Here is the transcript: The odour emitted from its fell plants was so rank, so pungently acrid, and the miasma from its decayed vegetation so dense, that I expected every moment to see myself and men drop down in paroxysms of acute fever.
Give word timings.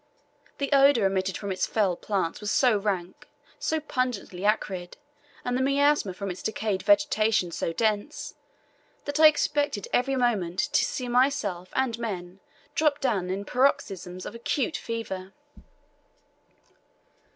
The 0.57 0.71
odour 0.73 1.05
emitted 1.05 1.37
from 1.37 1.51
its 1.51 1.67
fell 1.67 1.95
plants 1.95 2.41
was 2.41 2.49
so 2.49 2.75
rank, 2.75 3.29
so 3.59 3.79
pungently 3.79 4.43
acrid, 4.43 4.97
and 5.45 5.55
the 5.55 5.61
miasma 5.61 6.15
from 6.15 6.31
its 6.31 6.41
decayed 6.41 6.81
vegetation 6.81 7.51
so 7.51 7.71
dense, 7.71 8.33
that 9.05 9.19
I 9.19 9.27
expected 9.27 9.87
every 9.93 10.15
moment 10.15 10.57
to 10.57 10.83
see 10.85 11.07
myself 11.07 11.69
and 11.73 11.99
men 11.99 12.39
drop 12.73 12.99
down 12.99 13.29
in 13.29 13.45
paroxysms 13.45 14.25
of 14.25 14.33
acute 14.33 14.75
fever. 14.75 15.33